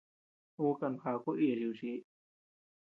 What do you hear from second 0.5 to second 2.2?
Uu kanbaku iyu chi kuchi.